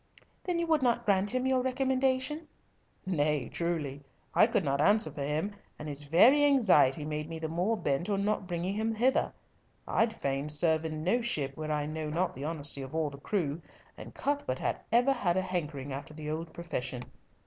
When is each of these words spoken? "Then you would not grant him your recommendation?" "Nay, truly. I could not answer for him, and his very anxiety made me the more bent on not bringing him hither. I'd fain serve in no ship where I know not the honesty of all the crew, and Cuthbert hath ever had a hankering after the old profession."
"Then 0.45 0.57
you 0.57 0.65
would 0.65 0.81
not 0.81 1.05
grant 1.05 1.29
him 1.35 1.45
your 1.45 1.61
recommendation?" 1.61 2.47
"Nay, 3.05 3.49
truly. 3.49 4.01
I 4.33 4.47
could 4.47 4.63
not 4.65 4.81
answer 4.81 5.11
for 5.11 5.21
him, 5.21 5.53
and 5.77 5.87
his 5.87 6.05
very 6.05 6.43
anxiety 6.43 7.05
made 7.05 7.29
me 7.29 7.37
the 7.37 7.47
more 7.47 7.77
bent 7.77 8.09
on 8.09 8.25
not 8.25 8.47
bringing 8.47 8.73
him 8.73 8.95
hither. 8.95 9.31
I'd 9.87 10.19
fain 10.19 10.49
serve 10.49 10.85
in 10.85 11.03
no 11.03 11.21
ship 11.21 11.55
where 11.55 11.71
I 11.71 11.85
know 11.85 12.09
not 12.09 12.33
the 12.33 12.45
honesty 12.45 12.81
of 12.81 12.95
all 12.95 13.11
the 13.11 13.19
crew, 13.19 13.61
and 13.95 14.15
Cuthbert 14.15 14.57
hath 14.57 14.81
ever 14.91 15.13
had 15.13 15.37
a 15.37 15.41
hankering 15.43 15.93
after 15.93 16.15
the 16.15 16.31
old 16.31 16.51
profession." 16.51 17.03